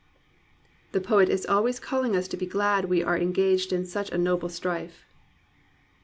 [0.93, 4.11] The poet is always calling us to be glad we are en gaged in such
[4.11, 5.05] a noble strife.